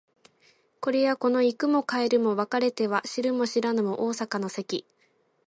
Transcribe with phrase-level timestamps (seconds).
[0.79, 4.83] これやこの行くも帰るも別れては知るも知らぬも逢坂の関